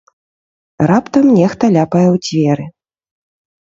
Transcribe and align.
Раптам 0.93 1.25
нехта 1.37 1.65
ляпае 1.79 2.05
ў 2.15 2.27
дзверы. 2.27 2.65